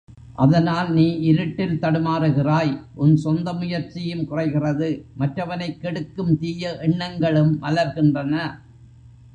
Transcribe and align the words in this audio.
அதனால் 0.35 0.87
நீ 0.91 1.03
இருட்டில் 1.21 1.75
தடுமாறுகிறாய் 1.79 2.71
உன் 2.95 3.15
சொந்த 3.15 3.53
முயற்சியும் 3.53 4.25
குறைகிறது 4.25 4.89
மற்றவனைக் 5.17 5.79
கெடுக்கும் 5.81 6.33
தீய 6.37 6.77
எண்ணங்களும் 6.81 7.53
மலர்கின்றன. 7.61 8.35